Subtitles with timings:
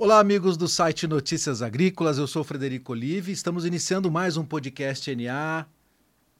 [0.00, 2.18] Olá, amigos do site Notícias Agrícolas.
[2.18, 3.32] Eu sou Frederico Olive.
[3.32, 5.66] Estamos iniciando mais um podcast NA.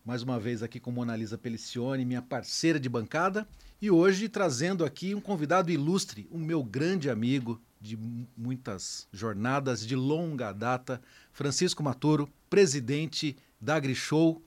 [0.05, 3.49] Mais uma vez aqui com Monalisa Pelicione, minha parceira de bancada.
[3.83, 7.99] E hoje trazendo aqui um convidado ilustre, um meu grande amigo de
[8.37, 14.41] muitas jornadas de longa data, Francisco Maturo, presidente da AgriShow,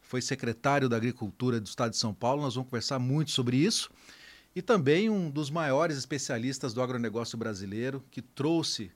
[0.00, 2.42] foi secretário da Agricultura do Estado de São Paulo.
[2.42, 3.88] Nós vamos conversar muito sobre isso.
[4.54, 8.90] E também um dos maiores especialistas do agronegócio brasileiro, que trouxe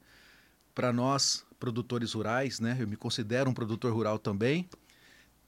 [0.74, 2.77] para nós, produtores rurais, né?
[2.79, 4.69] Eu me considero um produtor rural também,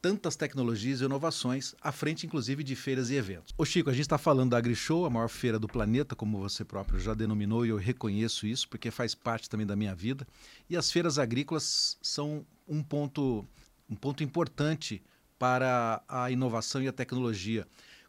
[0.01, 3.53] tantas tecnologias e inovações, à frente inclusive de feiras e eventos.
[3.59, 6.65] Ô Chico, a gente está falando da AgriShow, a maior feira do planeta, como você
[6.65, 10.27] próprio já denominou, e eu reconheço isso, porque faz parte também da minha vida.
[10.71, 13.45] E as feiras agrícolas são um ponto,
[13.91, 15.03] um ponto importante
[15.39, 17.67] para a inovação e a tecnologia.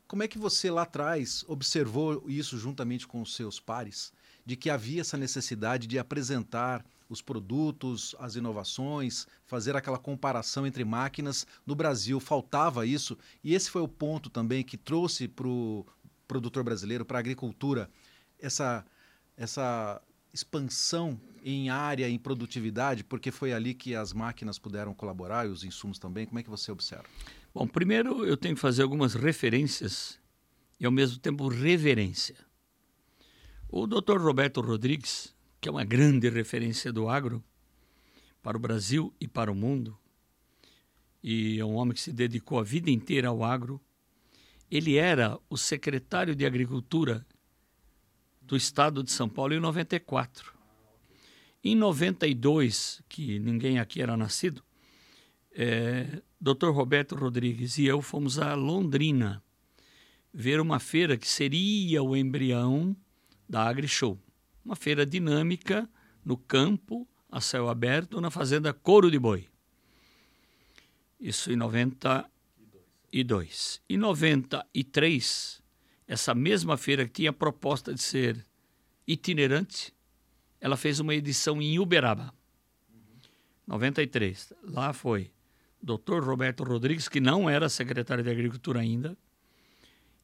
[0.09, 4.11] Como é que você lá atrás observou isso juntamente com os seus pares,
[4.43, 10.83] de que havia essa necessidade de apresentar os produtos, as inovações, fazer aquela comparação entre
[10.83, 11.45] máquinas.
[11.63, 15.85] No Brasil faltava isso, e esse foi o ponto também que trouxe para o
[16.27, 17.87] produtor brasileiro, para a agricultura,
[18.39, 18.83] essa,
[19.37, 20.01] essa
[20.33, 25.63] expansão em área, em produtividade, porque foi ali que as máquinas puderam colaborar e os
[25.63, 26.25] insumos também.
[26.25, 27.05] Como é que você observa?
[27.53, 30.19] Bom, primeiro eu tenho que fazer algumas referências
[30.79, 32.35] e ao mesmo tempo reverência.
[33.67, 34.17] O Dr.
[34.17, 37.43] Roberto Rodrigues, que é uma grande referência do agro
[38.41, 39.97] para o Brasil e para o mundo,
[41.21, 43.79] e é um homem que se dedicou a vida inteira ao agro,
[44.71, 47.25] ele era o secretário de Agricultura
[48.41, 50.58] do estado de São Paulo em 94.
[51.63, 54.63] Em 92, que ninguém aqui era nascido,
[55.51, 56.69] é, Dr.
[56.69, 59.43] Roberto Rodrigues e eu fomos a Londrina
[60.33, 62.95] ver uma feira que seria o embrião
[63.47, 64.17] da AgriShow.
[64.63, 65.89] Uma feira dinâmica
[66.23, 69.49] no campo, a céu aberto, na fazenda Couro de Boi.
[71.19, 73.81] Isso em 92.
[73.89, 75.61] Em 93,
[76.07, 78.45] essa mesma feira que tinha a proposta de ser
[79.05, 79.93] itinerante,
[80.59, 82.33] ela fez uma edição em Uberaba.
[83.67, 84.53] 93.
[84.63, 85.31] Lá foi
[85.81, 86.23] Dr.
[86.23, 89.17] Roberto Rodrigues, que não era secretário de Agricultura ainda,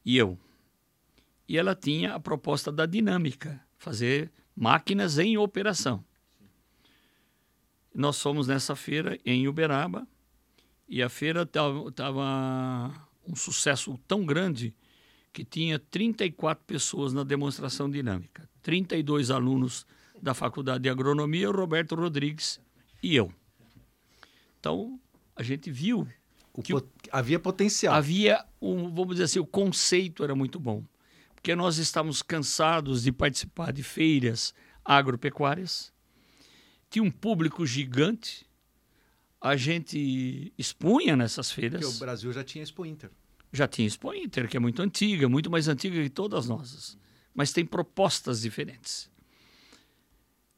[0.03, 0.37] e eu.
[1.47, 6.03] E ela tinha a proposta da dinâmica, fazer máquinas em operação.
[7.93, 10.07] Nós fomos nessa feira em Uberaba
[10.87, 12.91] e a feira estava
[13.27, 14.75] um sucesso tão grande
[15.31, 18.49] que tinha 34 pessoas na demonstração dinâmica.
[18.61, 19.85] 32 alunos
[20.25, 22.59] da Faculdade de Agronomia, o Roberto Rodrigues
[23.01, 23.31] e eu.
[24.59, 24.99] Então,
[25.35, 26.07] a gente viu
[26.51, 26.87] o que pot...
[27.11, 27.93] havia potencial.
[27.93, 30.83] Havia, um, vamos dizer assim, o conceito era muito bom.
[31.35, 34.51] Porque nós estávamos cansados de participar de feiras
[34.83, 35.93] agropecuárias,
[36.89, 38.47] tinha um público gigante,
[39.39, 41.81] a gente expunha nessas feiras.
[41.81, 43.11] Porque o Brasil já tinha Expo Inter
[43.53, 46.97] já tinha Expo Inter, que é muito antiga, muito mais antiga que todas as nossas,
[47.33, 49.09] mas tem propostas diferentes.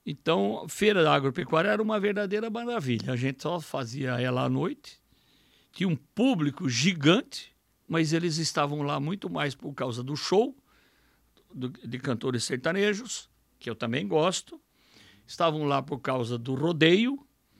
[0.10, 3.12] Então, Feira da Agropecuária era uma verdadeira maravilha.
[3.12, 5.02] A gente só fazia ela à noite,
[5.74, 7.54] tinha um público gigante,
[7.86, 10.56] mas eles estavam lá muito mais por causa do show
[11.54, 13.30] do, de cantores sertanejos,
[13.60, 14.62] que eu também gosto.
[15.26, 17.20] Estavam lá por causa do rodeio,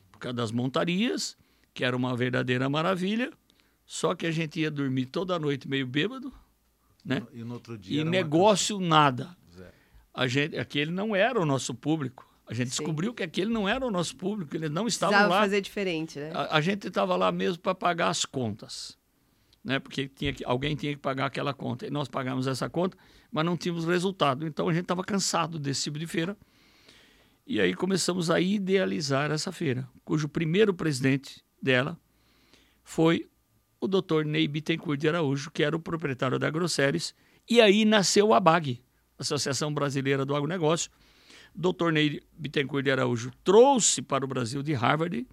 [0.10, 1.38] por causa das montarias,
[1.74, 3.30] que era uma verdadeira maravilha
[3.88, 6.32] só que a gente ia dormir toda noite meio bêbado,
[7.06, 7.26] né?
[7.32, 8.02] E no outro dia.
[8.02, 9.36] E negócio nada.
[10.14, 12.28] A gente, aquele não era o nosso público.
[12.48, 12.78] A gente Sim.
[12.78, 15.42] descobriu que aquele não era o nosso público, eles não estavam Precisava lá.
[15.42, 16.32] fazer diferente, né?
[16.34, 18.98] A, a gente estava lá mesmo para pagar as contas,
[19.64, 19.80] né?
[19.80, 21.86] Porque tinha que, alguém tinha que pagar aquela conta.
[21.86, 22.98] E nós pagamos essa conta,
[23.30, 24.48] mas não tínhamos resultado.
[24.48, 26.38] Então a gente estava cansado desse tipo de feira.
[27.46, 31.98] E aí começamos a idealizar essa feira, cujo primeiro presidente dela
[32.84, 33.30] foi
[33.80, 34.26] o Dr.
[34.26, 37.14] Ney Bittencourt de Araújo, que era o proprietário da Grosseries,
[37.50, 38.82] e aí nasceu a ABAG,
[39.18, 40.92] Associação Brasileira do Agronegócio.
[41.58, 41.92] Dr.
[41.92, 45.28] Ney Bittencourt de Araújo trouxe para o Brasil de Harvard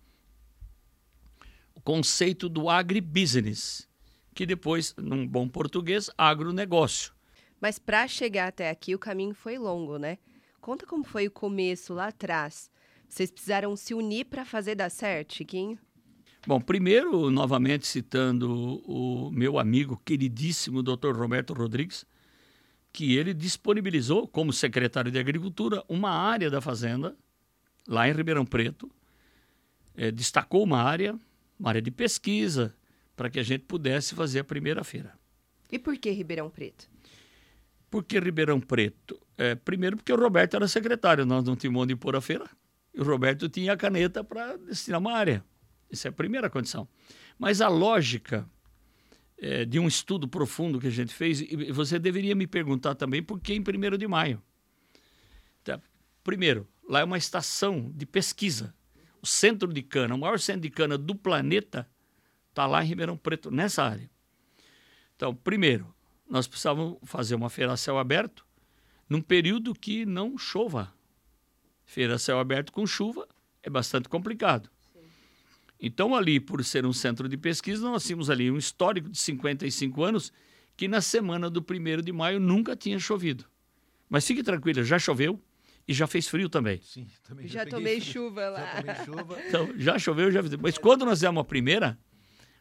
[1.74, 3.86] o conceito do agribusiness,
[4.34, 7.12] que depois, num bom português, agronegócio.
[7.60, 10.16] Mas para chegar até aqui, o caminho foi longo, né?
[10.62, 12.70] Conta como foi o começo lá atrás.
[13.06, 15.78] Vocês precisaram se unir para fazer dar certo, Chiquinho?
[16.46, 21.14] Bom, primeiro, novamente citando o meu amigo queridíssimo Dr.
[21.14, 22.06] Roberto Rodrigues,
[22.94, 27.16] que ele disponibilizou, como secretário de Agricultura, uma área da fazenda,
[27.88, 28.88] lá em Ribeirão Preto,
[29.96, 31.18] é, destacou uma área,
[31.58, 32.72] uma área de pesquisa,
[33.16, 35.12] para que a gente pudesse fazer a primeira feira.
[35.72, 36.88] E por que Ribeirão Preto?
[37.90, 39.20] Por que Ribeirão Preto?
[39.36, 42.48] É, primeiro porque o Roberto era secretário, nós não tínhamos onde pôr a feira.
[42.94, 45.44] E o Roberto tinha a caneta para destinar uma área.
[45.90, 46.86] Essa é a primeira condição.
[47.36, 48.48] Mas a lógica
[49.44, 53.22] é, de um estudo profundo que a gente fez, e você deveria me perguntar também
[53.22, 54.42] por que em 1 de maio.
[55.62, 55.78] Tá.
[56.22, 58.74] Primeiro, lá é uma estação de pesquisa.
[59.20, 61.86] O centro de cana, o maior centro de cana do planeta,
[62.48, 64.10] está lá em Ribeirão Preto, nessa área.
[65.14, 65.94] Então, primeiro,
[66.26, 68.46] nós precisávamos fazer uma feira a céu aberto
[69.06, 70.90] num período que não chova.
[71.84, 73.28] Feira a céu aberto com chuva
[73.62, 74.70] é bastante complicado.
[75.86, 80.02] Então, ali, por ser um centro de pesquisa, nós tínhamos ali um histórico de 55
[80.02, 80.32] anos
[80.74, 83.44] que na semana do 1 de maio nunca tinha chovido.
[84.08, 85.38] Mas fique tranquila, já choveu
[85.86, 86.80] e já fez frio também.
[86.80, 88.12] Sim, também já, já tomei frio.
[88.14, 88.60] chuva lá.
[88.60, 89.38] Já tomei chuva.
[89.46, 91.98] Então, já choveu, já Mas quando nós demos a primeira,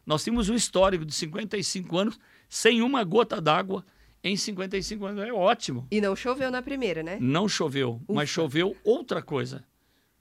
[0.04, 3.86] nós tínhamos um histórico de 55 anos sem uma gota d'água
[4.22, 5.24] em 55 anos.
[5.24, 5.88] É ótimo.
[5.90, 7.16] E não choveu na primeira, né?
[7.18, 8.12] Não choveu, Ufa.
[8.12, 9.64] mas choveu outra coisa.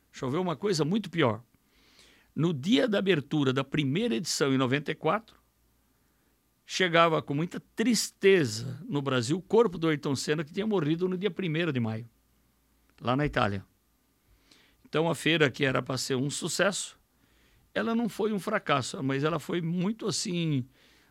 [0.10, 1.44] Choveu uma coisa muito pior.
[2.36, 5.36] No dia da abertura da primeira edição, em 94,
[6.66, 11.18] chegava com muita tristeza no Brasil o corpo do Ayrton Senna, que tinha morrido no
[11.18, 12.10] dia 1 de maio,
[13.00, 13.66] lá na Itália.
[14.86, 16.98] Então a feira, que era para ser um sucesso,
[17.74, 20.66] ela não foi um fracasso, mas ela foi muito assim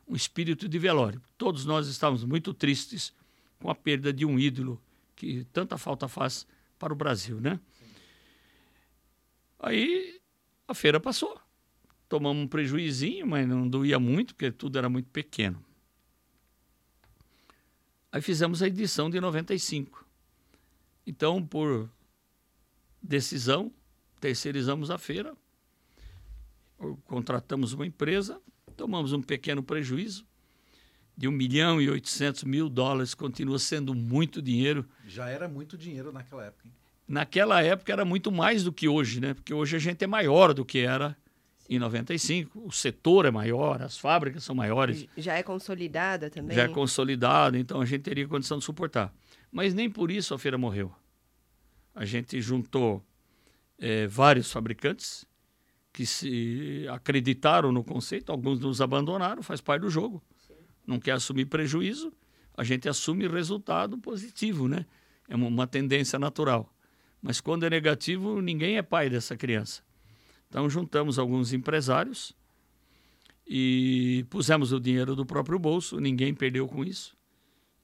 [0.06, 1.20] um espírito de velório.
[1.36, 3.12] Todos nós estávamos muito tristes
[3.58, 4.80] com a perda de um ídolo
[5.14, 6.46] que tanta falta faz
[6.78, 7.60] para o Brasil, né?
[9.58, 10.20] Aí
[10.67, 11.41] a feira passou.
[12.09, 15.64] Tomamos um prejuízinho, mas não doía muito, porque tudo era muito pequeno.
[18.11, 20.06] Aí fizemos a edição de 95.
[21.06, 21.91] Então, por
[23.03, 23.73] decisão,
[24.20, 25.35] terceirizamos a feira,
[27.06, 28.41] contratamos uma empresa
[28.73, 30.26] tomamos um pequeno prejuízo
[31.17, 34.88] de 1 milhão e 800 mil dólares, continua sendo muito dinheiro.
[35.06, 36.67] Já era muito dinheiro naquela época.
[36.67, 36.75] Hein?
[37.12, 39.35] Naquela época era muito mais do que hoje, né?
[39.35, 41.14] Porque hoje a gente é maior do que era
[41.69, 42.59] em 95.
[42.67, 45.06] O setor é maior, as fábricas são maiores.
[45.19, 46.56] Já é consolidada também?
[46.56, 49.12] Já é consolidada, então a gente teria condição de suportar.
[49.50, 50.91] Mas nem por isso a feira morreu.
[51.94, 53.05] A gente juntou
[53.79, 55.26] é, vários fabricantes
[55.93, 60.23] que se acreditaram no conceito, alguns nos abandonaram, faz parte do jogo.
[60.47, 60.55] Sim.
[60.87, 62.11] Não quer assumir prejuízo,
[62.56, 64.87] a gente assume resultado positivo, né?
[65.29, 66.73] É uma, uma tendência natural.
[67.22, 69.82] Mas quando é negativo, ninguém é pai dessa criança.
[70.48, 72.34] Então juntamos alguns empresários
[73.46, 77.16] e pusemos o dinheiro do próprio bolso, ninguém perdeu com isso.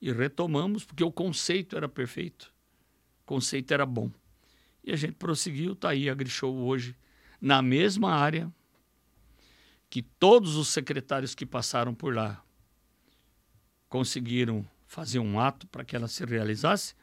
[0.00, 2.52] E retomamos, porque o conceito era perfeito,
[3.23, 4.11] o conceito era bom.
[4.85, 6.96] E a gente prosseguiu, está aí a Grishow hoje
[7.40, 8.52] na mesma área
[9.88, 12.43] que todos os secretários que passaram por lá
[13.88, 16.94] conseguiram fazer um ato para que ela se realizasse.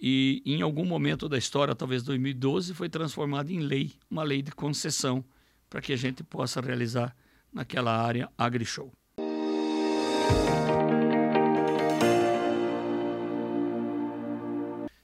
[0.00, 4.50] E em algum momento da história, talvez 2012, foi transformada em lei, uma lei de
[4.50, 5.24] concessão
[5.68, 7.14] para que a gente possa realizar
[7.52, 8.92] naquela área AgriShow.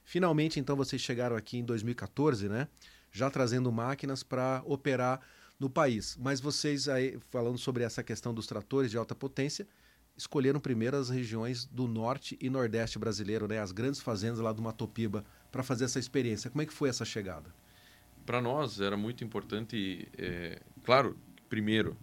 [0.04, 2.68] Finalmente, então, vocês chegaram aqui em 2014, né?
[3.16, 5.20] já trazendo máquinas para operar
[5.58, 6.16] no país.
[6.20, 9.66] Mas vocês aí, falando sobre essa questão dos tratores de alta potência,
[10.16, 13.60] escolheram primeiro as regiões do norte e nordeste brasileiro, né?
[13.60, 16.50] as grandes fazendas lá do Matopiba, para fazer essa experiência.
[16.50, 17.54] Como é que foi essa chegada?
[18.24, 21.16] Para nós era muito importante, é, claro,
[21.48, 21.96] primeiro,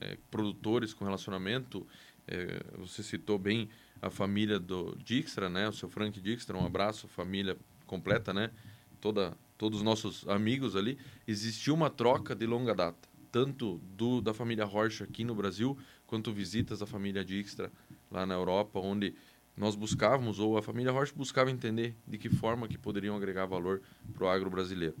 [0.00, 1.86] é, produtores com relacionamento.
[2.26, 3.68] É, você citou bem
[4.00, 5.68] a família do Dijkstra, né?
[5.68, 8.50] O seu Frank Dijkstra, um abraço, família completa, né?
[9.00, 14.34] Toda todos os nossos amigos ali, existiu uma troca de longa data, tanto do da
[14.34, 17.70] família Rocha aqui no Brasil, quanto visitas da família Dijkstra
[18.10, 19.14] lá na Europa, onde
[19.56, 23.80] nós buscávamos, ou a família Rocha buscava entender de que forma que poderiam agregar valor
[24.12, 24.94] para o agro brasileiro.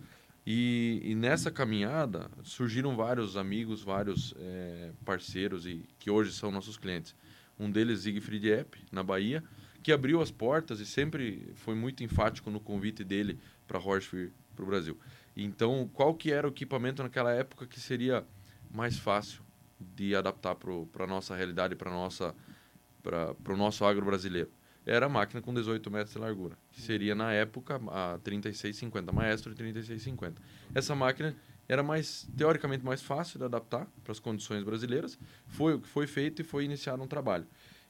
[0.46, 6.78] E, e, nessa caminhada surgiram vários amigos, vários é, parceiros e que hoje são nossos
[6.78, 7.16] clientes.
[7.58, 9.42] Um deles, Siegfried Epp, na Bahia,
[9.82, 14.62] que abriu as portas e sempre foi muito enfático no convite dele para Horschfir para
[14.62, 14.98] o Brasil.
[15.36, 18.24] Então, qual que era o equipamento naquela época que seria
[18.70, 19.45] mais fácil
[19.80, 24.50] de adaptar para a nossa realidade, para o nosso agro brasileiro?
[24.84, 29.52] Era a máquina com 18 metros de largura, que seria na época a 3650, Maestro
[29.52, 30.40] 3650.
[30.72, 31.34] Essa máquina
[31.68, 35.18] era mais teoricamente mais fácil de adaptar para as condições brasileiras.
[35.48, 37.46] Foi o que foi feito e foi iniciado um trabalho.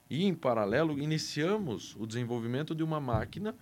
[0.08, 3.54] E em paralelo iniciamos o desenvolvimento de uma máquina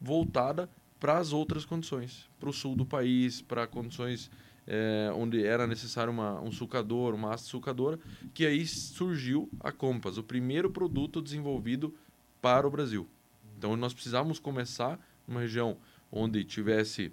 [0.00, 0.68] voltada
[0.98, 4.28] para as outras condições, para o sul do país, para condições
[4.66, 7.98] é, onde era necessário uma, um sucador, uma haste sucadora,
[8.32, 11.94] que aí surgiu a Compass, o primeiro produto desenvolvido
[12.40, 13.08] para o Brasil.
[13.56, 15.76] Então nós precisávamos começar numa região
[16.10, 17.12] onde tivesse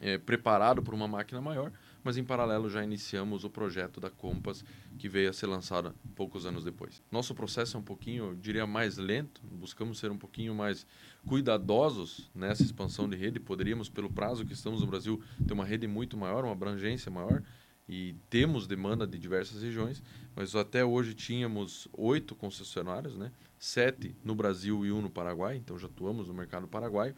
[0.00, 4.64] é, preparado para uma máquina maior, mas em paralelo já iniciamos o projeto da Compass,
[4.98, 7.02] que veio a ser lançada poucos anos depois.
[7.10, 10.86] Nosso processo é um pouquinho, eu diria, mais lento, buscamos ser um pouquinho mais
[11.26, 13.38] cuidadosos nessa expansão de rede.
[13.38, 17.42] Poderíamos, pelo prazo que estamos no Brasil, ter uma rede muito maior, uma abrangência maior,
[17.88, 20.00] e temos demanda de diversas regiões,
[20.36, 23.32] mas até hoje tínhamos oito concessionários, né?
[23.58, 27.14] sete no Brasil e um no Paraguai, então já atuamos no mercado paraguaio.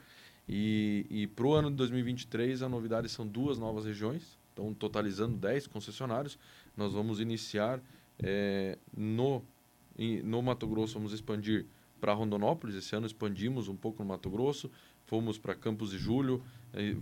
[0.48, 5.36] E, e para o ano de 2023, a novidade são duas novas regiões, então totalizando
[5.36, 6.38] 10 concessionários.
[6.76, 7.80] Nós vamos iniciar
[8.18, 9.42] é, no,
[10.24, 11.66] no Mato Grosso, vamos expandir
[12.00, 12.74] para Rondonópolis.
[12.74, 14.70] Esse ano expandimos um pouco no Mato Grosso,
[15.06, 16.42] fomos para Campos de Julho,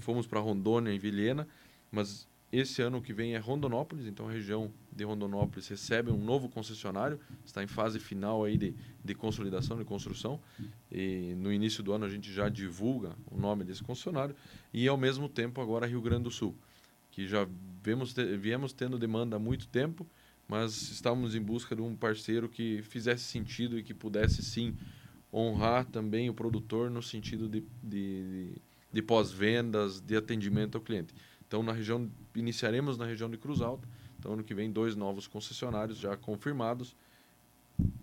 [0.00, 1.46] fomos para Rondônia e Vilhena,
[1.90, 6.48] mas esse ano que vem é Rondonópolis, então a região de Rondonópolis recebe um novo
[6.48, 10.40] concessionário, está em fase final aí de, de consolidação, de construção.
[10.90, 14.34] E no início do ano a gente já divulga o nome desse concessionário.
[14.72, 16.56] E ao mesmo tempo agora Rio Grande do Sul,
[17.10, 17.46] que já
[17.82, 20.06] vemos, viemos tendo demanda há muito tempo,
[20.48, 24.76] mas estávamos em busca de um parceiro que fizesse sentido e que pudesse sim
[25.32, 28.52] honrar também o produtor no sentido de, de,
[28.92, 31.14] de, pós-vendas, de atendimento ao cliente.
[31.46, 33.86] Então, na região, iniciaremos na região de Cruz Alta.
[34.18, 36.96] Então, ano que vem, dois novos concessionários já confirmados.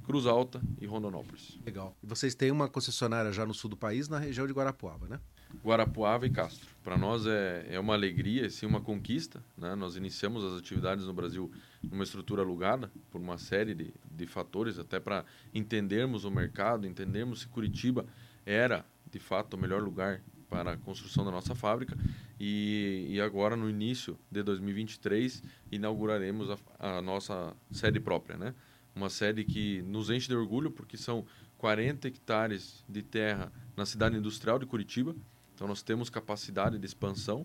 [0.03, 1.59] Cruz Alta e Rondonópolis.
[1.65, 1.95] Legal.
[2.01, 5.19] E vocês têm uma concessionária já no sul do país, na região de Guarapuava, né?
[5.63, 6.68] Guarapuava e Castro.
[6.84, 9.44] Para nós é, é uma alegria, sim, uma conquista.
[9.58, 9.75] Né?
[9.75, 11.51] Nós iniciamos as atividades no Brasil
[11.84, 17.42] numa estrutura alugada por uma série de, de fatores, até para entendermos o mercado, entendermos
[17.42, 18.06] se Curitiba
[18.46, 21.98] era, de fato, o melhor lugar para a construção da nossa fábrica.
[22.39, 26.50] E, e agora, no início de 2023, inauguraremos
[26.80, 28.54] a, a nossa sede própria, né?
[28.96, 31.25] Uma sede que nos enche de orgulho, porque são
[31.58, 35.16] 40 hectares de terra na cidade industrial de Curitiba.
[35.57, 37.43] Então, nós temos capacidade de expansão.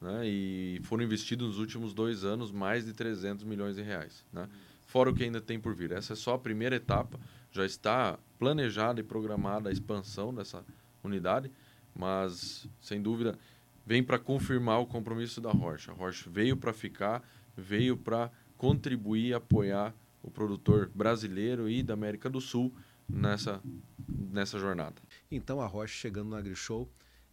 [0.00, 0.28] Né?
[0.28, 4.24] E foram investidos nos últimos dois anos mais de 300 milhões de reais.
[4.32, 4.48] Né?
[4.86, 5.90] Fora o que ainda tem por vir.
[5.90, 7.18] Essa é só a primeira etapa.
[7.50, 10.64] Já está planejada e programada a expansão dessa
[11.02, 11.50] unidade
[11.98, 13.36] mas sem dúvida
[13.84, 15.90] vem para confirmar o compromisso da Rocha.
[15.90, 21.94] A Rocha veio para ficar, veio para contribuir e apoiar o produtor brasileiro e da
[21.94, 22.72] América do Sul
[23.08, 23.60] nessa,
[24.06, 25.02] nessa jornada.
[25.30, 26.88] Então a Rocha chegando no AgriShow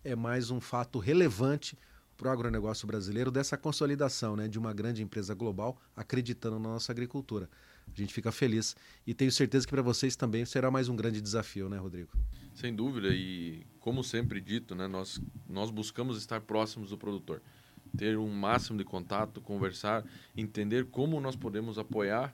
[0.06, 1.78] é mais um fato relevante
[2.16, 6.92] para o agronegócio brasileiro dessa consolidação né, de uma grande empresa global acreditando na nossa
[6.92, 7.50] agricultura.
[7.92, 11.20] A gente fica feliz e tenho certeza que para vocês também será mais um grande
[11.20, 12.12] desafio, né, Rodrigo?
[12.54, 15.20] Sem dúvida e como sempre dito, né, nós
[15.50, 17.42] nós buscamos estar próximos do produtor,
[17.98, 20.06] ter um máximo de contato, conversar,
[20.38, 22.34] entender como nós podemos apoiar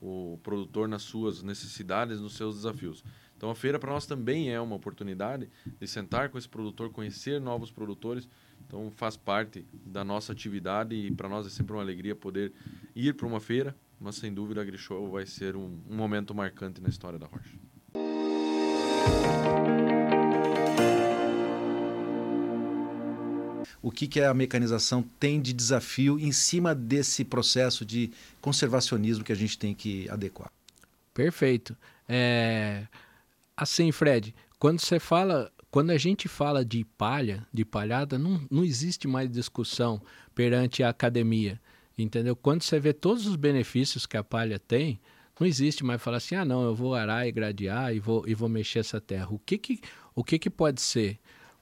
[0.00, 3.04] o produtor nas suas necessidades, nos seus desafios.
[3.40, 5.48] Então a feira para nós também é uma oportunidade
[5.80, 8.28] de sentar com esse produtor, conhecer novos produtores.
[8.66, 12.52] Então faz parte da nossa atividade e para nós é sempre uma alegria poder
[12.94, 16.82] ir para uma feira, mas sem dúvida a AgriShow vai ser um, um momento marcante
[16.82, 17.56] na história da Rocha.
[23.80, 29.32] O que, que a mecanização tem de desafio em cima desse processo de conservacionismo que
[29.32, 30.52] a gente tem que adequar?
[31.14, 31.74] Perfeito.
[32.06, 32.86] É...
[33.60, 38.64] Assim, Fred, quando você fala, quando a gente fala de palha, de palhada, não, não
[38.64, 40.00] existe mais discussão
[40.34, 41.60] perante a academia.
[41.98, 42.34] Entendeu?
[42.34, 44.98] Quando você vê todos os benefícios que a palha tem,
[45.38, 48.34] não existe mais falar assim, ah não, eu vou arar e gradear e vou, e
[48.34, 49.28] vou mexer essa terra.
[49.30, 49.78] O que que,
[50.14, 51.18] o que que pode ser?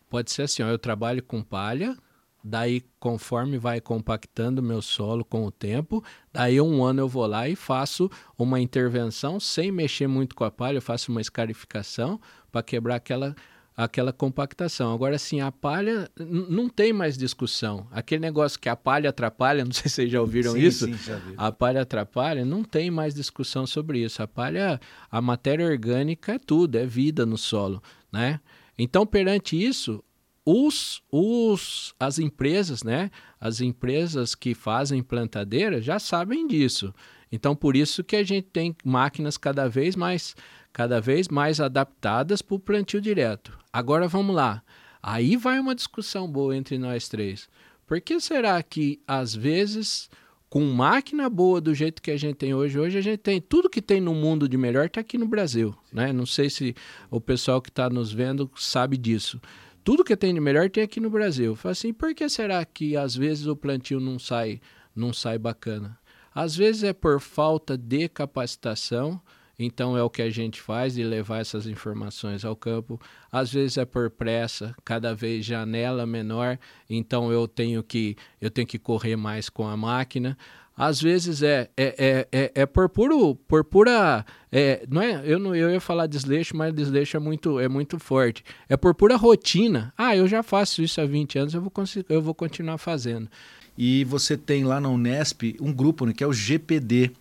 [0.09, 1.99] Pode ser assim, ó, eu trabalho com palha,
[2.43, 6.03] daí conforme vai compactando meu solo com o tempo,
[6.33, 10.51] daí um ano eu vou lá e faço uma intervenção sem mexer muito com a
[10.51, 13.35] palha, eu faço uma escarificação para quebrar aquela
[13.79, 14.93] aquela compactação.
[14.93, 17.87] Agora, sim, a palha não tem mais discussão.
[17.93, 20.87] Aquele negócio que a palha atrapalha, não sei se vocês já ouviram sim, isso.
[20.87, 21.35] Sim, já vi.
[21.37, 24.21] A palha atrapalha, não tem mais discussão sobre isso.
[24.21, 27.81] A palha, a matéria orgânica é tudo, é vida no solo,
[28.13, 28.41] né?
[28.77, 30.03] Então, perante isso,
[30.51, 33.11] os, os, as empresas, né?
[33.39, 36.95] As empresas que fazem plantadeira já sabem disso.
[37.31, 40.35] Então, por isso que a gente tem máquinas cada vez mais
[40.73, 43.59] cada vez mais adaptadas para o plantio direto.
[43.71, 44.63] Agora vamos lá.
[45.03, 47.47] Aí vai uma discussão boa entre nós três.
[47.87, 50.09] Por que será que, às vezes,
[50.49, 53.69] com máquina boa do jeito que a gente tem hoje, hoje a gente tem tudo
[53.69, 55.75] que tem no mundo de melhor está aqui no Brasil.
[55.93, 56.13] Né?
[56.13, 56.75] Não sei se
[57.11, 59.41] o pessoal que está nos vendo sabe disso.
[59.89, 61.57] Tudo que tem de melhor tem aqui no Brasil.
[61.57, 64.61] Fala assim, por que será que às vezes o plantio não sai,
[64.95, 65.99] não sai bacana?
[66.35, 69.19] Às vezes é por falta de capacitação,
[69.59, 73.01] então é o que a gente faz de levar essas informações ao campo.
[73.33, 76.59] Às vezes é por pressa, cada vez janela menor,
[76.91, 80.37] então eu tenho que eu tenho que correr mais com a máquina.
[80.79, 85.39] Às vezes é é, é, é, é por puro por pura é, não é eu
[85.39, 88.45] não eu ia falar desleixo, mas desleixo é muito é muito forte.
[88.69, 89.93] É por pura rotina.
[89.99, 91.73] Ah, eu já faço isso há 20 anos, eu vou
[92.09, 93.29] eu vou continuar fazendo.
[93.77, 97.13] E você tem lá na Unesp um grupo né, que é o GPD.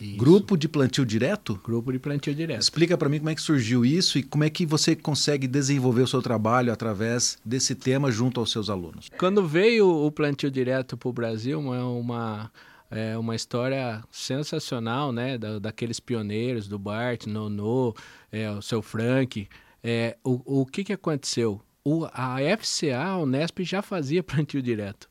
[0.00, 0.16] Isso.
[0.16, 1.60] Grupo de plantio direto?
[1.62, 2.62] Grupo de plantio direto.
[2.62, 6.02] Explica para mim como é que surgiu isso e como é que você consegue desenvolver
[6.02, 9.10] o seu trabalho através desse tema junto aos seus alunos.
[9.18, 12.50] Quando veio o plantio direto para o Brasil, é uma,
[12.90, 15.38] é uma história sensacional, né?
[15.38, 17.94] Da, daqueles pioneiros, do Bart, Nono,
[18.32, 19.48] é, o seu Frank.
[19.82, 21.60] É, o, o que, que aconteceu?
[21.84, 25.08] O, a FCA, a Unesp, já fazia plantio direto,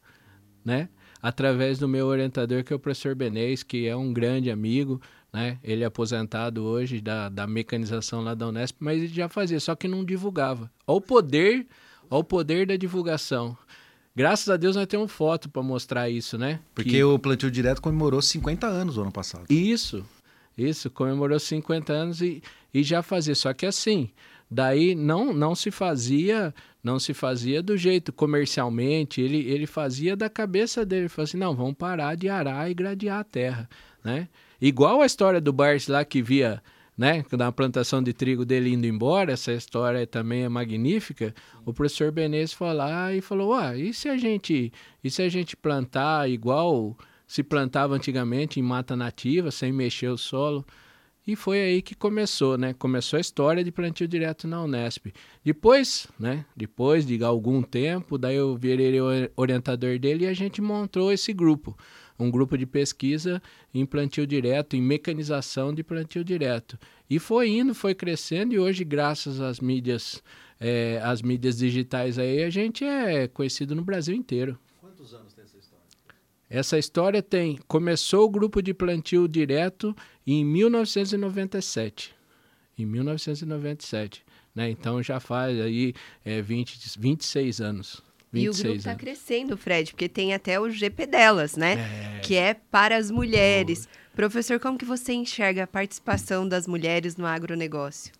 [0.63, 0.89] né?
[1.21, 5.59] através do meu orientador, que é o professor Benês, que é um grande amigo, né?
[5.63, 9.75] Ele é aposentado hoje da, da mecanização lá da Unesp, mas ele já fazia, só
[9.75, 10.71] que não divulgava.
[10.87, 11.67] Olha o poder,
[12.09, 13.57] olha o poder da divulgação.
[14.19, 16.59] Graças a Deus nós temos foto para mostrar isso, né?
[16.75, 17.03] Porque que...
[17.05, 19.45] o Plantio Direto comemorou 50 anos no ano passado.
[19.49, 20.05] Isso,
[20.57, 23.33] isso, comemorou 50 anos e, e já fazia.
[23.33, 24.09] Só que assim,
[24.51, 30.29] daí não, não se fazia não se fazia do jeito comercialmente, ele, ele fazia da
[30.29, 33.69] cabeça dele, ele falou assim, não, vamos parar de arar e gradear a terra,
[34.03, 34.27] né?
[34.59, 36.61] Igual a história do Bart lá que via,
[36.99, 41.33] né, da plantação de trigo dele indo embora, essa história também é magnífica,
[41.65, 45.29] o professor Benez foi lá e falou, ah, e se a gente, e se a
[45.29, 50.65] gente plantar igual se plantava antigamente em mata nativa, sem mexer o solo?
[51.25, 52.73] E foi aí que começou, né?
[52.73, 55.13] Começou a história de plantio direto na Unesp.
[55.45, 56.43] Depois, né?
[56.55, 58.99] Depois de algum tempo, daí eu virei
[59.37, 61.77] orientador dele e a gente montou esse grupo.
[62.19, 63.41] Um grupo de pesquisa
[63.73, 66.77] em plantio direto, em mecanização de plantio direto.
[67.09, 70.21] E foi indo, foi crescendo e hoje, graças às mídias,
[70.59, 74.59] é, às mídias digitais aí, a gente é conhecido no Brasil inteiro.
[74.81, 75.85] Quantos anos tem essa história?
[76.49, 77.57] Essa história tem.
[77.67, 79.95] Começou o grupo de plantio direto
[80.27, 82.13] em 1997.
[82.77, 84.25] Em 1997.
[84.53, 84.69] Né?
[84.69, 85.93] Então já faz aí
[86.25, 88.08] é, 20, 26 anos.
[88.31, 92.17] 26 e o grupo está crescendo, Fred, porque tem até o GP delas, né?
[92.17, 92.19] É.
[92.19, 93.87] Que é para as mulheres.
[93.91, 94.15] Oh.
[94.15, 98.13] Professor, como que você enxerga a participação das mulheres no agronegócio?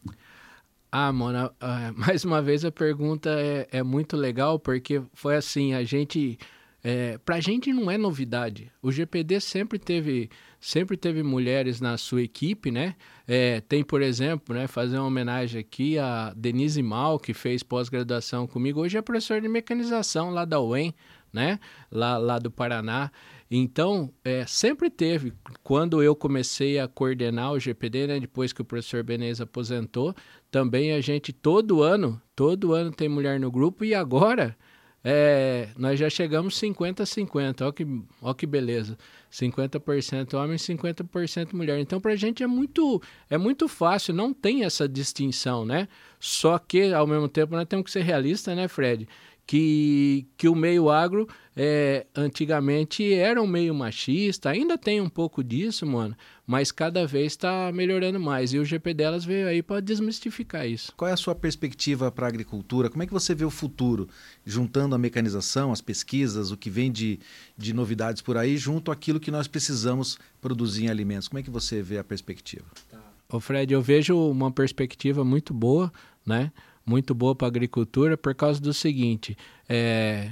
[0.91, 1.51] Ah, Mona, uh,
[1.99, 6.39] mais uma vez a pergunta é, é muito legal, porque foi assim, a gente
[6.83, 8.71] é, para a gente não é novidade.
[8.81, 12.95] O GPD sempre teve, sempre teve mulheres na sua equipe, né?
[13.27, 18.45] É, tem, por exemplo, né, fazer uma homenagem aqui a Denise Mal, que fez pós-graduação
[18.45, 18.81] comigo.
[18.81, 20.93] Hoje é professora de mecanização lá da UEM,
[21.31, 21.59] né?
[21.91, 23.11] Lá, lá do Paraná.
[23.49, 25.33] Então, é, sempre teve.
[25.63, 30.13] Quando eu comecei a coordenar o GPD, né, depois que o professor Benez aposentou,
[30.51, 34.55] também a gente, todo ano, todo ano tem mulher no grupo e agora
[35.03, 37.87] é, nós já chegamos 50-50, olha que,
[38.21, 38.97] olha que beleza.
[39.31, 41.79] 50% homem, 50% mulher.
[41.79, 45.87] Então, para a gente é muito, é muito fácil, não tem essa distinção, né?
[46.19, 49.07] Só que, ao mesmo tempo, nós temos que ser realistas, né, Fred?
[49.49, 55.43] Que, que o meio agro é, antigamente era um meio machista, ainda tem um pouco
[55.43, 58.53] disso, mano, mas cada vez está melhorando mais.
[58.53, 60.93] E o GP delas veio aí para desmistificar isso.
[60.95, 62.91] Qual é a sua perspectiva para a agricultura?
[62.91, 64.07] Como é que você vê o futuro,
[64.45, 67.19] juntando a mecanização, as pesquisas, o que vem de,
[67.57, 71.27] de novidades por aí, junto àquilo que nós precisamos produzir em alimentos?
[71.27, 72.65] Como é que você vê a perspectiva?
[72.91, 72.99] Tá.
[73.31, 75.91] Ô Fred, eu vejo uma perspectiva muito boa,
[76.23, 76.51] né?
[76.89, 80.31] Muito boa para a agricultura por causa do seguinte, é,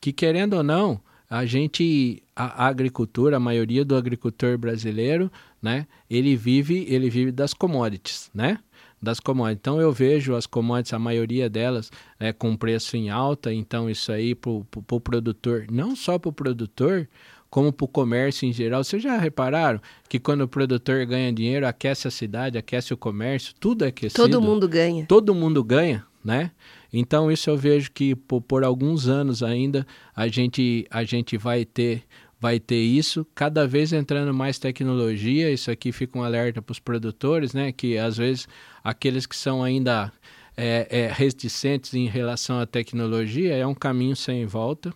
[0.00, 5.86] que querendo ou não, a gente, a, a, agricultura, a maioria do agricultor brasileiro, né,
[6.08, 8.58] ele vive, ele vive das commodities, né?
[9.02, 9.58] Das commodities.
[9.60, 13.52] Então eu vejo as commodities, a maioria delas, é, com preço em alta.
[13.52, 17.08] Então isso aí para o pro produtor, não só para o produtor,
[17.54, 18.82] como para o comércio em geral.
[18.82, 23.54] Vocês já repararam que quando o produtor ganha dinheiro, aquece a cidade, aquece o comércio,
[23.60, 24.20] tudo é aquecido.
[24.20, 25.06] Todo mundo ganha.
[25.06, 26.50] Todo mundo ganha, né?
[26.92, 29.86] Então isso eu vejo que por, por alguns anos ainda
[30.16, 32.02] a gente, a gente vai ter
[32.40, 36.80] vai ter isso, cada vez entrando mais tecnologia, isso aqui fica um alerta para os
[36.80, 38.48] produtores, né, que às vezes
[38.82, 40.12] aqueles que são ainda
[40.56, 44.92] é, é, reticentes em relação à tecnologia é um caminho sem volta,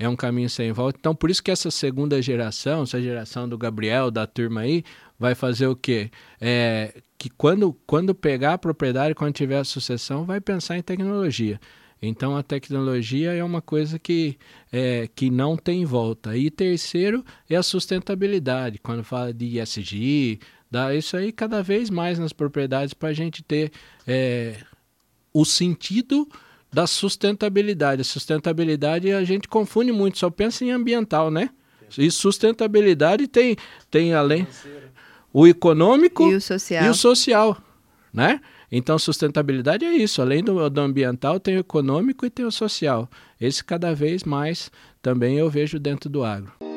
[0.00, 0.98] é um caminho sem volta.
[0.98, 4.82] Então, por isso que essa segunda geração, essa geração do Gabriel, da turma aí,
[5.18, 6.10] vai fazer o quê?
[6.40, 11.60] É, que quando, quando pegar a propriedade, quando tiver a sucessão, vai pensar em tecnologia.
[12.00, 14.38] Então, a tecnologia é uma coisa que,
[14.72, 16.34] é, que não tem volta.
[16.34, 18.78] E terceiro é a sustentabilidade.
[18.78, 23.42] Quando fala de ESG, dar isso aí cada vez mais nas propriedades para a gente
[23.42, 23.70] ter
[24.06, 24.56] é,
[25.30, 26.26] o sentido
[26.72, 28.04] da sustentabilidade.
[28.04, 31.50] Sustentabilidade a gente confunde muito, só pensa em ambiental, né?
[31.98, 33.56] E sustentabilidade tem,
[33.90, 34.46] tem além
[35.32, 37.56] o econômico e o social, e o social
[38.12, 38.40] né?
[38.70, 40.22] Então, sustentabilidade é isso.
[40.22, 43.08] Além do, do, ambiental, tem o econômico e tem o social.
[43.40, 44.70] Esse cada vez mais
[45.02, 46.69] também eu vejo dentro do agro.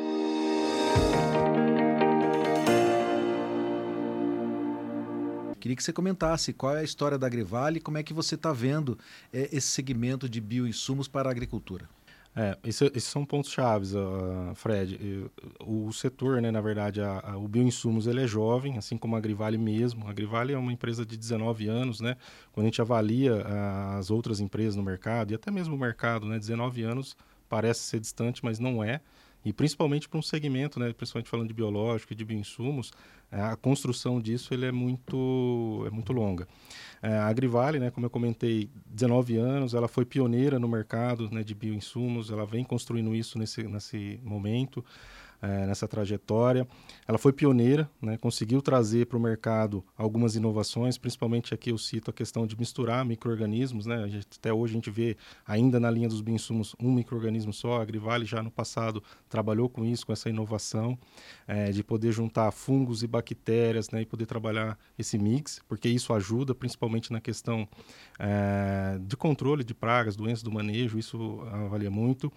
[5.64, 8.36] Queria que você comentasse qual é a história da Agrivale e como é que você
[8.36, 9.00] está vendo
[9.32, 11.88] é, esse segmento de bioinsumos para a agricultura.
[12.36, 15.32] É, esse, esses são pontos chaves, uh, Fred.
[15.66, 19.20] O, setor, né, na verdade, a, a, o bioinsumos ele é jovem, assim como a
[19.20, 20.06] Agrivale mesmo.
[20.06, 22.18] A Agrivale é uma empresa de 19 anos, né?
[22.52, 23.46] Quando a gente avalia
[23.98, 27.16] as outras empresas no mercado e até mesmo o mercado, né, 19 anos
[27.48, 29.00] parece ser distante, mas não é.
[29.46, 32.92] E principalmente para um segmento, né, principalmente falando de biológico e de bioinsumos,
[33.32, 36.48] a construção disso ele é muito, é muito longa.
[37.02, 41.44] É, a Agrivale, né, como eu comentei, 19 anos, ela foi pioneira no mercado né,
[41.44, 44.84] de bioinsumos, ela vem construindo isso nesse, nesse momento
[45.44, 46.66] é, nessa trajetória.
[47.06, 52.10] Ela foi pioneira, né, conseguiu trazer para o mercado algumas inovações, principalmente aqui eu cito
[52.10, 53.86] a questão de misturar micro-organismos.
[53.86, 57.80] Né, até hoje a gente vê ainda na linha dos bioinsumos um micro-organismo só.
[57.80, 60.98] A Agrivale já no passado trabalhou com isso, com essa inovação
[61.46, 66.14] é, de poder juntar fungos e bactérias né, e poder trabalhar esse mix, porque isso
[66.14, 67.68] ajuda principalmente na questão
[68.18, 72.28] é, de controle de pragas, doenças do manejo, isso avalia muito.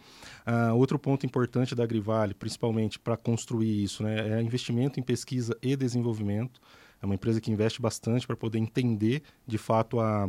[0.47, 4.39] Uh, outro ponto importante da Agrivale, principalmente para construir isso, né?
[4.39, 6.61] É investimento em pesquisa e desenvolvimento.
[7.01, 10.29] É uma empresa que investe bastante para poder entender, de fato, a,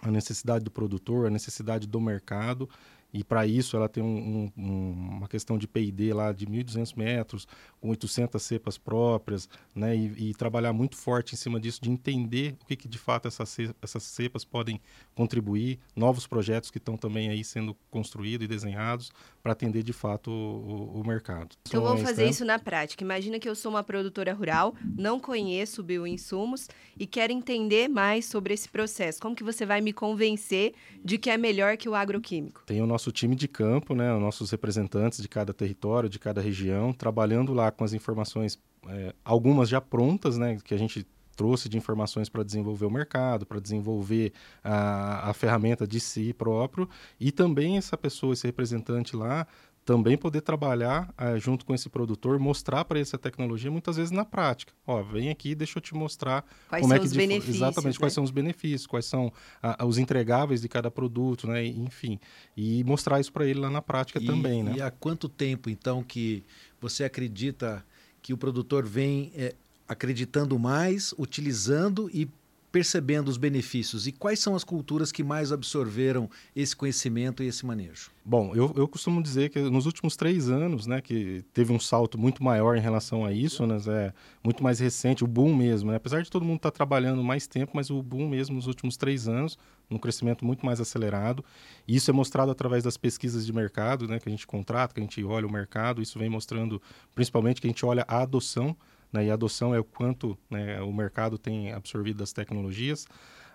[0.00, 2.68] a necessidade do produtor, a necessidade do mercado
[3.12, 7.46] e para isso ela tem um, um, uma questão de P&D lá de 1.200 metros,
[7.80, 9.94] com 800 cepas próprias, né?
[9.94, 13.28] E, e, trabalhar muito forte em cima disso, de entender o que, que de fato
[13.28, 14.80] essas, essas cepas podem
[15.14, 19.10] contribuir, novos projetos que estão também aí sendo construídos e desenhados
[19.42, 21.56] para atender de fato o, o mercado.
[21.66, 22.30] Então vamos fazer né?
[22.30, 23.04] isso na prática.
[23.04, 28.54] Imagina que eu sou uma produtora rural, não conheço bioinsumos e quero entender mais sobre
[28.54, 29.20] esse processo.
[29.20, 32.62] Como que você vai me convencer de que é melhor que o agroquímico?
[32.64, 36.40] Tem o nosso time de campo, né, os nossos representantes de cada território, de cada
[36.40, 41.68] região, trabalhando lá com as informações, é, algumas já prontas, né, que a gente trouxe
[41.68, 46.88] de informações para desenvolver o mercado, para desenvolver a, a ferramenta de si próprio,
[47.18, 49.46] e também essa pessoa, esse representante lá,
[49.84, 54.10] também poder trabalhar uh, junto com esse produtor, mostrar para ele essa tecnologia muitas vezes
[54.12, 54.72] na prática.
[54.86, 57.94] Ó, vem aqui, deixa eu te mostrar quais como são é que os benefícios, exatamente
[57.94, 57.98] né?
[57.98, 61.64] quais são os benefícios, quais são uh, os entregáveis de cada produto, né?
[61.66, 62.20] Enfim,
[62.56, 64.74] e mostrar isso para ele lá na prática e, também, né?
[64.76, 66.44] E há quanto tempo então que
[66.80, 67.84] você acredita
[68.20, 69.54] que o produtor vem é,
[69.88, 72.28] acreditando mais, utilizando e
[72.72, 74.06] percebendo os benefícios?
[74.06, 78.10] E quais são as culturas que mais absorveram esse conhecimento e esse manejo?
[78.24, 82.16] Bom, eu, eu costumo dizer que nos últimos três anos, né, que teve um salto
[82.16, 85.96] muito maior em relação a isso, né, é muito mais recente, o boom mesmo, né?
[85.96, 88.96] apesar de todo mundo estar tá trabalhando mais tempo, mas o boom mesmo nos últimos
[88.96, 89.58] três anos,
[89.90, 91.44] um crescimento muito mais acelerado.
[91.86, 95.00] E isso é mostrado através das pesquisas de mercado, né, que a gente contrata, que
[95.00, 96.80] a gente olha o mercado, isso vem mostrando
[97.14, 98.74] principalmente que a gente olha a adoção
[99.12, 103.06] né, e a adoção é o quanto né, o mercado tem absorvido das tecnologias.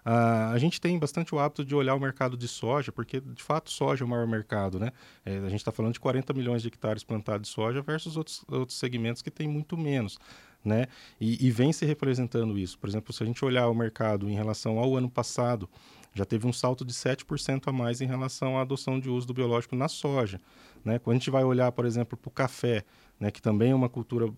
[0.07, 3.43] Uh, a gente tem bastante o hábito de olhar o mercado de soja, porque de
[3.43, 4.79] fato soja é o maior mercado.
[4.79, 4.93] Né?
[5.25, 8.45] É, a gente está falando de 40 milhões de hectares plantados de soja versus outros,
[8.47, 10.17] outros segmentos que têm muito menos.
[10.63, 10.85] Né?
[11.19, 12.79] E, e, vem se representando isso.
[12.79, 15.69] Por exemplo, se a gente olhar o mercado em relação ao ano passado,
[16.13, 19.33] já teve um salto de 7% a mais em relação à adoção de uso do
[19.33, 20.39] biológico na soja.
[20.85, 20.99] Né?
[20.99, 22.85] Quando a gente vai olhar, por exemplo, para o café,
[23.19, 24.31] né, que também é uma cultura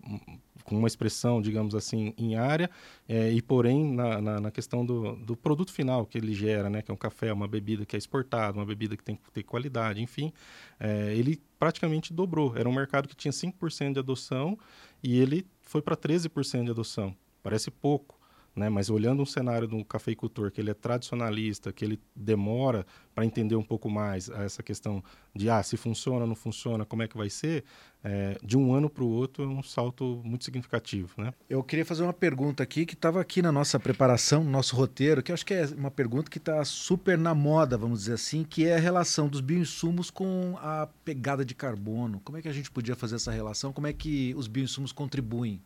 [0.70, 2.70] com uma expressão, digamos assim, em área,
[3.08, 6.80] é, e porém na, na, na, questão do, do produto final que ele gera, né,
[6.80, 9.42] que é um café, uma bebida que é exportada, uma bebida que tem que ter
[9.42, 10.32] qualidade, enfim,
[10.78, 12.56] é, ele praticamente dobrou.
[12.56, 14.56] Era um mercado que tinha 5% de adoção
[15.02, 17.16] e ele foi para 13% de adoção.
[17.42, 18.19] Parece pouco,
[18.54, 18.68] né?
[18.68, 23.56] Mas olhando um cenário do cafeicultor que ele é tradicionalista, que ele demora para entender
[23.56, 25.02] um pouco mais essa questão
[25.34, 27.64] de ah, se funciona, não funciona, como é que vai ser,
[28.02, 31.32] é, de um ano para o outro é um salto muito significativo, né?
[31.48, 35.22] Eu queria fazer uma pergunta aqui que estava aqui na nossa preparação, no nosso roteiro,
[35.22, 38.66] que acho que é uma pergunta que está super na moda, vamos dizer assim, que
[38.66, 42.20] é a relação dos bioinsumos com a pegada de carbono.
[42.24, 43.72] Como é que a gente podia fazer essa relação?
[43.72, 45.60] Como é que os bioinsumos contribuem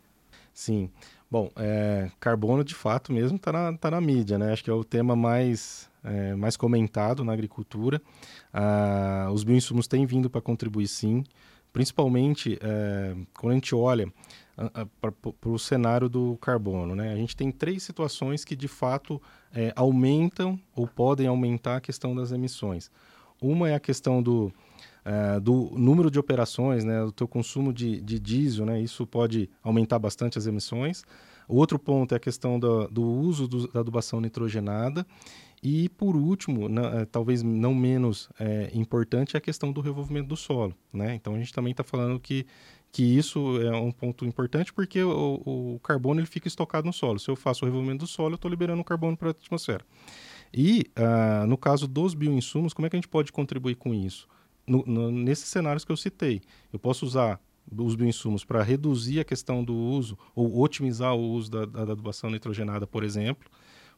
[0.54, 0.88] Sim.
[1.34, 4.52] Bom, é, carbono de fato mesmo está na, tá na mídia, né?
[4.52, 8.00] Acho que é o tema mais, é, mais comentado na agricultura.
[8.52, 11.24] Ah, os bioinsumos têm vindo para contribuir sim,
[11.72, 14.06] principalmente é, quando a gente olha
[15.00, 16.94] para o cenário do carbono.
[16.94, 17.12] Né?
[17.12, 19.20] A gente tem três situações que de fato
[19.52, 22.92] é, aumentam ou podem aumentar a questão das emissões.
[23.42, 24.52] Uma é a questão do,
[25.04, 29.50] é, do número de operações, né, do teu consumo de, de diesel, né, isso pode
[29.62, 31.04] aumentar bastante as emissões.
[31.46, 35.06] Outro ponto é a questão do, do uso do, da adubação nitrogenada.
[35.62, 40.28] E, por último, na, é, talvez não menos é, importante, é a questão do revolvimento
[40.28, 40.74] do solo.
[40.92, 41.14] Né?
[41.14, 42.46] Então, a gente também está falando que
[42.94, 47.18] que isso é um ponto importante porque o, o, carbono ele fica estocado no solo.
[47.18, 49.84] Se eu faço o revolvimento do solo, eu estou liberando o carbono para a atmosfera.
[50.54, 54.28] E, uh, no caso dos bioinsumos, como é que a gente pode contribuir com isso?
[54.66, 56.40] No, no, nesses cenários que eu citei,
[56.72, 57.40] eu posso usar
[57.76, 62.30] os bioinsumos para reduzir a questão do uso ou otimizar o uso da, da adubação
[62.30, 63.50] nitrogenada, por exemplo,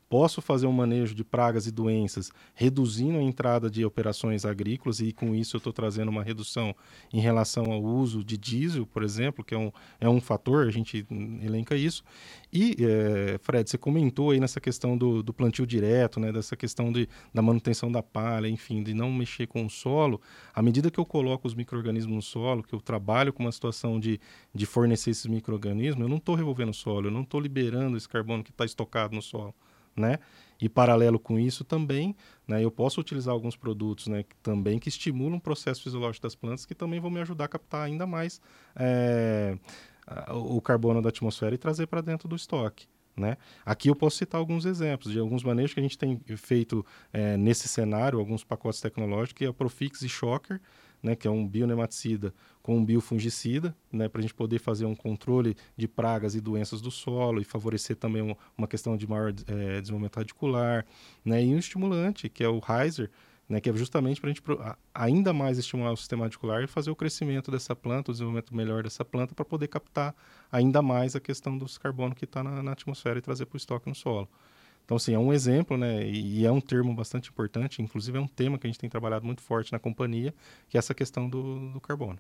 [0.08, 5.12] posso fazer um manejo de pragas e doenças, reduzindo a entrada de operações agrícolas, e
[5.12, 6.74] com isso eu estou trazendo uma redução
[7.12, 10.70] em relação ao uso de diesel, por exemplo, que é um, é um fator, a
[10.70, 11.06] gente
[11.42, 12.04] elenca isso.
[12.52, 16.92] E, é, Fred, você comentou aí nessa questão do, do plantio direto, né, dessa questão
[16.92, 20.20] de, da manutenção da palha, enfim, de não mexer com o solo.
[20.54, 23.98] À medida que eu coloco os micro-organismos no solo, que eu trabalho com uma situação
[23.98, 24.20] de,
[24.54, 28.08] de fornecer esses micro-organismos, eu não estou revolvendo o solo, eu não estou liberando esse
[28.08, 29.54] carbono que está estocado no solo
[29.96, 30.18] né?
[30.60, 32.16] E paralelo com isso também,
[32.48, 36.64] né, eu posso utilizar alguns produtos, né, também que estimulam o processo fisiológico das plantas,
[36.64, 38.40] que também vão me ajudar a captar ainda mais
[38.74, 39.58] é,
[40.30, 42.86] o carbono da atmosfera e trazer para dentro do estoque.
[43.16, 43.38] Né?
[43.64, 47.36] Aqui eu posso citar alguns exemplos de alguns manejos que a gente tem feito é,
[47.36, 50.60] nesse cenário, alguns pacotes tecnológicos, que é a Profix e Shocker,
[51.02, 52.34] né, que é um bionematicida
[52.66, 56.80] com um biofungicida, né, para a gente poder fazer um controle de pragas e doenças
[56.80, 60.84] do solo e favorecer também um, uma questão de maior é, desenvolvimento radicular,
[61.24, 63.08] né, e um estimulante, que é o Heiser,
[63.48, 64.42] né, que é justamente para a gente
[64.92, 68.82] ainda mais estimular o sistema radicular e fazer o crescimento dessa planta, o desenvolvimento melhor
[68.82, 70.12] dessa planta, para poder captar
[70.50, 73.58] ainda mais a questão dos carbono que está na, na atmosfera e trazer para o
[73.58, 74.28] estoque no solo.
[74.84, 76.04] Então, assim, é um exemplo, né?
[76.08, 79.24] E é um termo bastante importante, inclusive é um tema que a gente tem trabalhado
[79.24, 80.34] muito forte na companhia,
[80.68, 82.18] que é essa questão do, do carbono.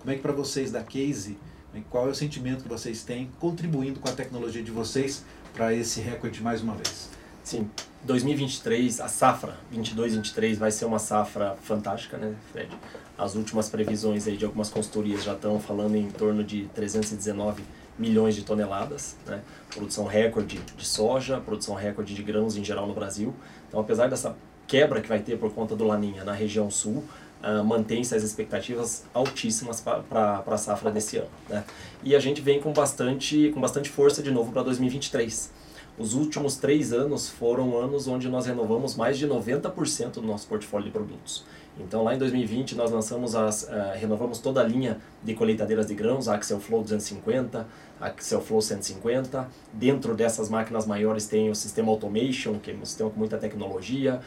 [0.00, 1.36] Como é que para vocês da Case,
[1.74, 5.74] né, qual é o sentimento que vocês têm contribuindo com a tecnologia de vocês para
[5.74, 7.10] esse recorde mais uma vez?
[7.42, 7.68] Sim,
[8.04, 12.70] 2023, a safra 22-23 vai ser uma safra fantástica, né, Fred?
[13.18, 17.64] As últimas previsões aí de algumas consultorias já estão falando em torno de 319
[17.98, 19.42] milhões de toneladas, né?
[19.74, 23.34] Produção recorde de soja, produção recorde de grãos em geral no Brasil.
[23.68, 24.36] Então, apesar dessa
[24.66, 27.04] quebra que vai ter por conta do Laninha na região sul,
[27.42, 31.64] uh, mantém-se as expectativas altíssimas para a safra desse ano, né?
[32.02, 35.50] E a gente vem com bastante, com bastante força de novo para 2023.
[35.98, 40.86] Os últimos três anos foram anos onde nós renovamos mais de 90% do nosso portfólio
[40.86, 41.44] de produtos.
[41.78, 45.94] Então, lá em 2020, nós lançamos as, uh, renovamos toda a linha de colheitadeiras de
[45.94, 47.66] grãos, a Axel Flow 250,
[48.00, 49.46] a Axel Flow 150.
[49.72, 54.20] Dentro dessas máquinas maiores tem o sistema Automation, que é um sistema com muita tecnologia,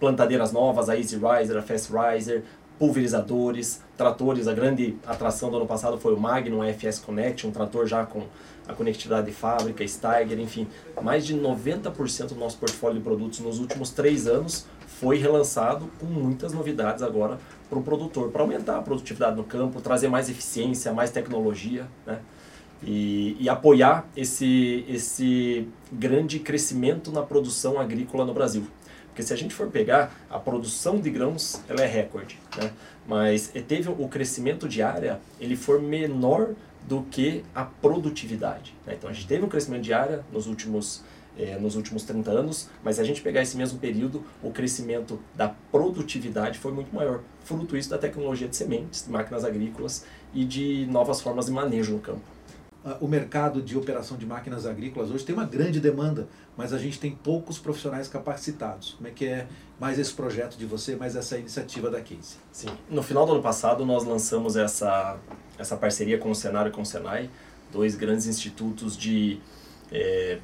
[0.00, 2.42] plantadeiras novas, a Easy Riser, a Fast Riser,
[2.80, 4.48] pulverizadores, tratores.
[4.48, 8.22] A grande atração do ano passado foi o Magnum FS Connect, um trator já com
[8.66, 10.66] a conectividade de fábrica, Steiger, enfim.
[11.02, 16.06] Mais de 90% do nosso portfólio de produtos nos últimos três anos foi relançado com
[16.06, 20.92] muitas novidades agora para o produtor, para aumentar a produtividade no campo, trazer mais eficiência,
[20.92, 22.20] mais tecnologia, né?
[22.82, 28.66] E, e, apoiar esse, esse grande crescimento na produção agrícola no Brasil.
[29.20, 32.72] Porque se a gente for pegar, a produção de grãos ela é recorde, né?
[33.06, 36.54] mas teve o crescimento de área, ele for menor
[36.88, 38.74] do que a produtividade.
[38.86, 38.94] Né?
[38.96, 41.04] Então a gente teve um crescimento de área nos últimos
[41.38, 45.20] é, nos últimos 30 anos, mas se a gente pegar esse mesmo período, o crescimento
[45.34, 50.04] da produtividade foi muito maior, fruto isso da tecnologia de sementes, de máquinas agrícolas
[50.34, 52.22] e de novas formas de manejo no campo.
[52.84, 56.78] Ah, o mercado de operação de máquinas agrícolas hoje tem uma grande demanda, mas a
[56.78, 58.94] gente tem poucos profissionais capacitados.
[58.94, 59.46] Como é que é
[59.78, 62.36] mais esse projeto de você, mais essa iniciativa da Case?
[62.50, 65.18] Sim, no final do ano passado nós lançamos essa,
[65.58, 67.28] essa parceria com o Senar e com o Senai,
[67.70, 69.40] dois grandes institutos de
[69.92, 70.38] é,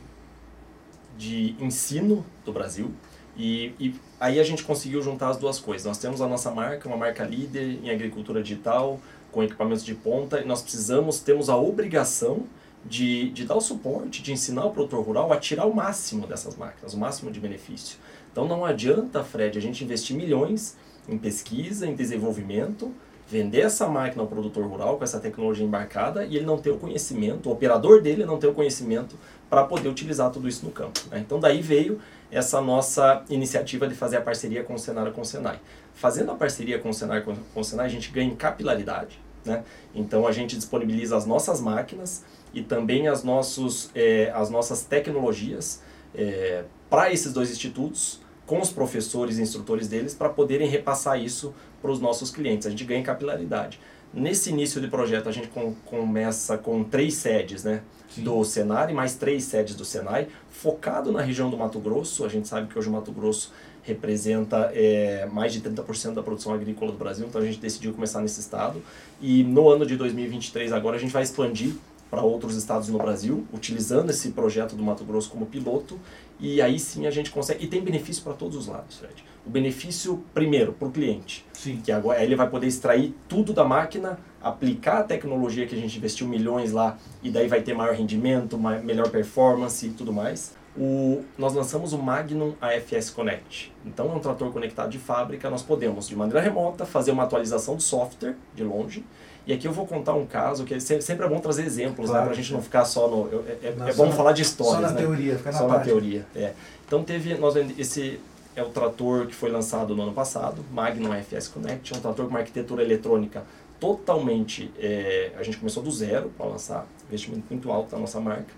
[1.17, 2.93] de ensino do Brasil.
[3.37, 5.87] E, e, aí a gente conseguiu juntar as duas coisas.
[5.87, 9.01] Nós temos a nossa marca, uma marca líder em agricultura digital,
[9.37, 12.45] com equipamentos de ponta, e nós precisamos, temos a obrigação
[12.83, 16.57] de, de dar o suporte, de ensinar o produtor rural a tirar o máximo dessas
[16.57, 17.99] máquinas, o máximo de benefício.
[18.33, 22.95] Então não adianta, Fred, a gente investir milhões em pesquisa, em desenvolvimento,
[23.29, 26.79] vender essa máquina ao produtor rural com essa tecnologia embarcada e ele não ter o
[26.79, 29.17] conhecimento, o operador dele não ter o conhecimento
[29.51, 30.99] para poder utilizar tudo isso no campo.
[31.11, 31.19] Né?
[31.19, 35.27] Então daí veio essa nossa iniciativa de fazer a parceria com o Senar com o
[35.27, 35.61] Senai.
[35.93, 39.26] Fazendo a parceria com o Senar com o Senai, a gente ganha em capilaridade.
[39.47, 39.65] Né?
[39.95, 45.81] Então a gente disponibiliza as nossas máquinas e também as, nossos, é, as nossas tecnologias
[46.15, 51.55] é, para esses dois institutos, com os professores e instrutores deles, para poderem repassar isso
[51.83, 52.67] para os nossos clientes.
[52.67, 53.81] A gente ganha capilaridade.
[54.15, 57.83] Nesse início de projeto, a gente com, começa com três sedes, né?
[58.09, 58.23] Sim.
[58.23, 62.25] do Senai, mais três sedes do Senai, focado na região do Mato Grosso.
[62.25, 63.53] A gente sabe que hoje o Mato Grosso
[63.87, 68.21] representa é, mais de 30% da produção agrícola do Brasil, então a gente decidiu começar
[68.21, 68.83] nesse estado.
[69.21, 71.75] E no ano de 2023, agora, a gente vai expandir
[72.11, 75.99] para outros estados no Brasil, utilizando esse projeto do Mato Grosso como piloto,
[76.39, 77.65] e aí sim a gente consegue.
[77.65, 79.25] E tem benefício para todos os lados, Fred.
[79.45, 81.81] O benefício, primeiro, para o cliente, sim.
[81.83, 85.97] que agora ele vai poder extrair tudo da máquina, aplicar a tecnologia que a gente
[85.97, 90.56] investiu milhões lá, e daí vai ter maior rendimento, melhor performance e tudo mais.
[90.79, 93.73] O, nós lançamos o Magnum AFS Connect.
[93.85, 95.49] Então, é um trator conectado de fábrica.
[95.49, 99.05] Nós podemos, de maneira remota, fazer uma atualização do software de longe
[99.47, 102.27] e aqui eu vou contar um caso que sempre é bom trazer exemplos, claro, né?
[102.27, 103.29] Para a gente não ficar só no.
[103.63, 104.75] É, é, é bom falar de histórias.
[104.75, 105.01] Só na né?
[105.01, 106.27] teoria, ficar na Só na teoria.
[106.35, 106.53] É.
[106.85, 107.37] Então teve.
[107.37, 108.19] Nós, esse
[108.57, 112.25] é o trator que foi lançado no ano passado, Magnum FS Connect, é um trator
[112.25, 113.45] com uma arquitetura eletrônica
[113.79, 114.73] totalmente.
[114.81, 118.53] É, a gente começou do zero para lançar, investimento muito alto da nossa marca.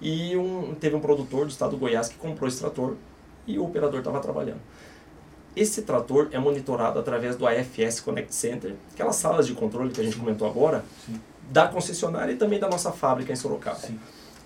[0.00, 2.96] E um, teve um produtor do estado do Goiás que comprou esse trator
[3.46, 4.60] e o operador estava trabalhando.
[5.56, 10.04] Esse trator é monitorado através do AFS Connect Center, aquelas salas de controle que a
[10.04, 11.20] gente comentou agora, Sim.
[11.50, 13.78] da concessionária e também da nossa fábrica em Sorocaba.
[13.78, 13.98] Sim.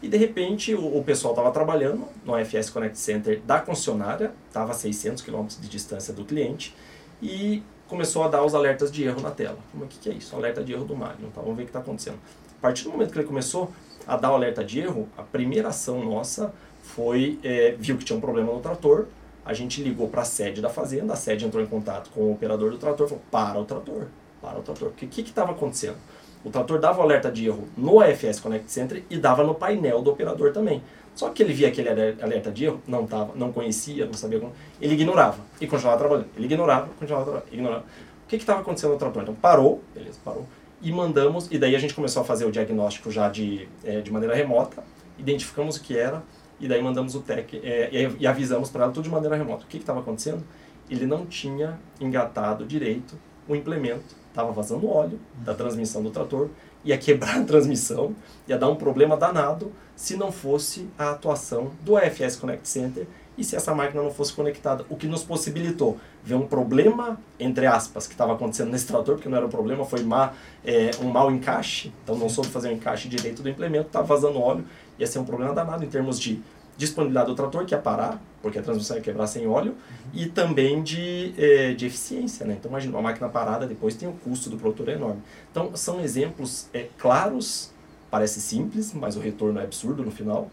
[0.02, 4.72] E de repente o, o pessoal estava trabalhando no AFS Connect Center da concessionária, estava
[4.72, 6.74] a 600 km de distância do cliente,
[7.20, 9.58] e começou a dar os alertas de erro na tela.
[9.70, 10.34] Como é que, que é isso?
[10.34, 11.30] Alerta de erro do Magnum.
[11.30, 11.40] Tá?
[11.40, 12.18] Vamos ver o que está acontecendo.
[12.58, 13.70] A partir do momento que ele começou
[14.06, 18.16] a dar o alerta de erro, a primeira ação nossa foi, é, viu que tinha
[18.16, 19.06] um problema no trator,
[19.44, 22.32] a gente ligou para a sede da fazenda, a sede entrou em contato com o
[22.32, 24.06] operador do trator, falou, para o trator,
[24.40, 24.88] para o trator.
[24.88, 25.96] O que estava acontecendo?
[26.44, 30.02] O trator dava o alerta de erro no AFS Connect Center e dava no painel
[30.02, 30.82] do operador também.
[31.14, 34.52] Só que ele via aquele alerta de erro, não tava, não conhecia, não sabia como,
[34.80, 36.28] ele ignorava e continuava trabalhando.
[36.36, 37.84] Ele ignorava, continuava trabalhando, ignorava.
[38.24, 39.22] O que estava acontecendo no trator?
[39.22, 40.46] Então parou, beleza, parou,
[40.82, 44.10] e mandamos, e daí a gente começou a fazer o diagnóstico já de, é, de
[44.10, 44.82] maneira remota,
[45.18, 46.22] identificamos o que era,
[46.58, 49.64] e daí mandamos o tech é, e, avisamos para ela tudo de maneira remota.
[49.64, 50.44] O que estava acontecendo?
[50.88, 53.16] Ele não tinha engatado direito
[53.48, 56.48] o implemento, estava vazando óleo da transmissão do trator,
[56.84, 58.14] ia quebrar a transmissão,
[58.46, 63.44] ia dar um problema danado se não fosse a atuação do AFS Connect Center e
[63.44, 68.06] se essa máquina não fosse conectada, o que nos possibilitou ver um problema, entre aspas,
[68.06, 70.32] que estava acontecendo nesse trator, porque não era um problema, foi má,
[70.64, 74.40] é, um mau encaixe, então não soube fazer o encaixe direito do implemento, estava vazando
[74.40, 74.64] óleo,
[74.98, 76.42] ia ser um problema danado em termos de
[76.76, 80.10] disponibilidade do trator, que ia parar, porque a transmissão ia quebrar sem óleo, uhum.
[80.12, 82.44] e também de, é, de eficiência.
[82.44, 82.56] Né?
[82.58, 85.22] Então, imagina, uma máquina parada depois tem o custo do produtor enorme.
[85.50, 87.72] Então, são exemplos é, claros,
[88.10, 90.50] parece simples, mas o retorno é absurdo no final,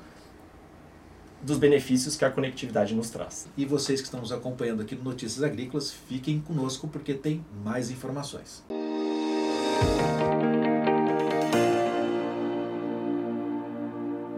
[1.41, 3.47] dos benefícios que a conectividade nos traz.
[3.57, 7.91] E vocês que estão nos acompanhando aqui no Notícias Agrícolas, fiquem conosco porque tem mais
[7.91, 8.63] informações.
[8.69, 10.38] Música